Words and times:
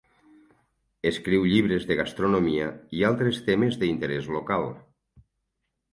Escriu 1.09 1.43
llibres 1.51 1.85
de 1.91 1.97
gastronomia 2.01 2.71
i 3.01 3.07
altres 3.13 3.41
temes 3.51 3.81
d'interès 3.85 4.31
local. 4.39 4.67